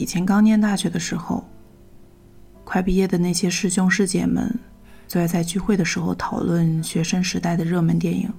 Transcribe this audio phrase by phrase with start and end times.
[0.00, 1.44] 以前刚念大学的时候，
[2.64, 4.58] 快毕业的那些师兄师姐们，
[5.06, 8.32] 最爱在聚会的时候讨论学生时代的热门电影。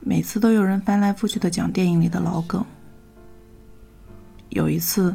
[0.00, 2.64] 每次都有人翻来覆去的讲电影里的老梗。
[4.48, 5.14] 有一次，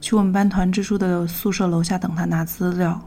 [0.00, 3.02] 去我们班团支书的宿舍楼下等他拿资料，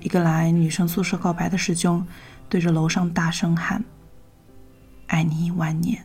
[0.00, 2.04] 一个来女生宿舍告白的师兄，
[2.48, 3.84] 对着楼上大声喊
[5.06, 6.04] ：“爱你一万年。”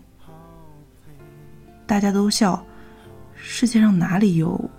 [1.88, 2.64] 大家都笑。
[3.46, 4.70] 世界上哪里有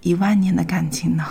[0.00, 1.24] 一万年的感情呢？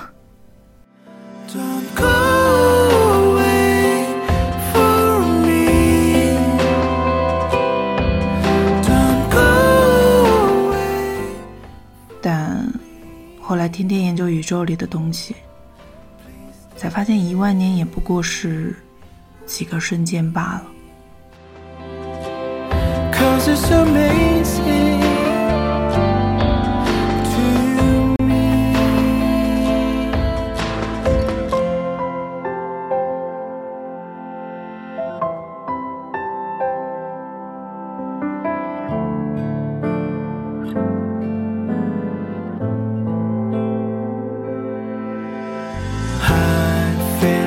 [12.21, 12.67] 但
[13.41, 15.33] 后来天天研究宇宙里的东西，
[16.75, 18.75] 才发现一万年也不过是
[19.45, 20.65] 几个瞬间罢了。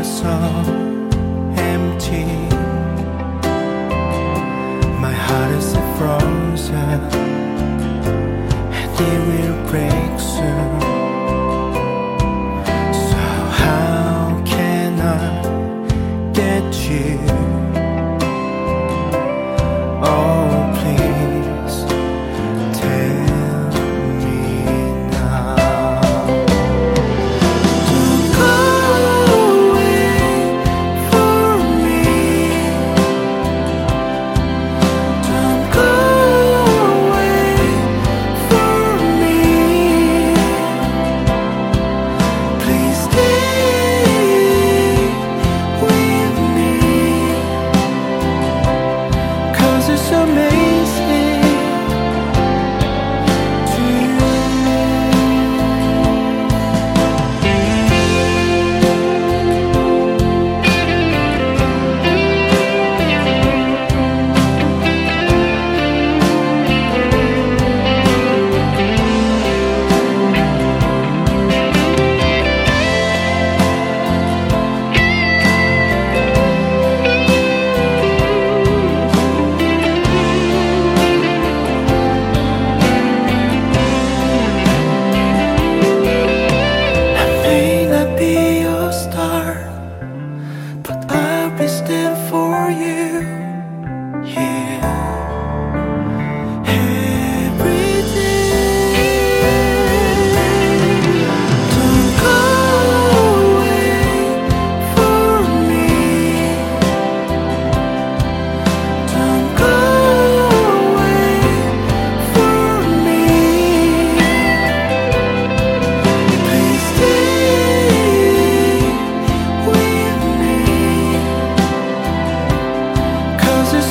[0.06, 0.38] so
[1.58, 2.26] empty.
[5.00, 7.00] My heart is frozen,
[8.78, 10.85] and it will break soon.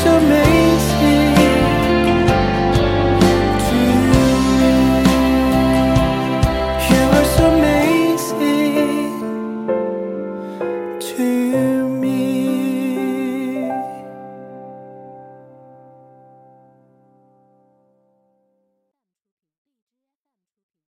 [0.05, 0.44] to me.